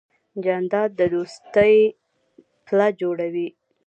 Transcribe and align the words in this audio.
جانداد 0.43 0.89
د 0.99 1.01
دوستۍ 1.13 1.75
پله 2.65 2.87
جوړوي. 2.99 3.47